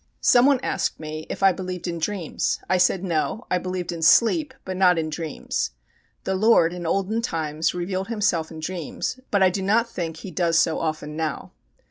[0.19, 2.59] Someone asked me if I believed in dreams.
[2.67, 5.73] I said, no; I believed in sleep, but not in dreams.
[6.23, 10.31] The Lord, in olden times, revealed Himself in dreams, but I do not think He
[10.31, 11.51] does so often now.